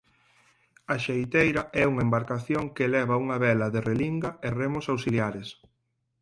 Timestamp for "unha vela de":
3.23-3.79